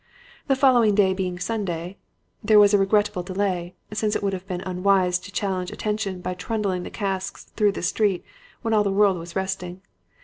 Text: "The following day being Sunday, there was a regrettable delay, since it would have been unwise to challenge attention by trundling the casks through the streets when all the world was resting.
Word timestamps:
"The 0.47 0.55
following 0.55 0.95
day 0.95 1.13
being 1.13 1.37
Sunday, 1.37 1.99
there 2.43 2.57
was 2.57 2.73
a 2.73 2.79
regrettable 2.79 3.21
delay, 3.21 3.75
since 3.93 4.15
it 4.15 4.23
would 4.23 4.33
have 4.33 4.47
been 4.47 4.61
unwise 4.61 5.19
to 5.19 5.31
challenge 5.31 5.69
attention 5.69 6.21
by 6.21 6.33
trundling 6.33 6.81
the 6.81 6.89
casks 6.89 7.43
through 7.55 7.73
the 7.73 7.83
streets 7.83 8.25
when 8.63 8.73
all 8.73 8.83
the 8.83 8.91
world 8.91 9.19
was 9.19 9.35
resting. 9.35 9.83